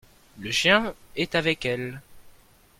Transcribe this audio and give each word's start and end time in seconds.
Le 0.39 0.49
chien 0.49 0.95
est 1.15 1.35
avec 1.35 1.63
elles. 1.63 2.01